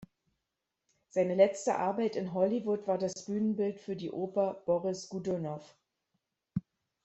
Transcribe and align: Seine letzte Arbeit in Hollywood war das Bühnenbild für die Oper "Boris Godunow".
Seine 1.11 1.35
letzte 1.35 1.75
Arbeit 1.77 2.15
in 2.15 2.33
Hollywood 2.33 2.87
war 2.87 2.97
das 2.97 3.25
Bühnenbild 3.25 3.79
für 3.79 3.95
die 3.95 4.09
Oper 4.11 4.55
"Boris 4.65 5.09
Godunow". 5.09 5.61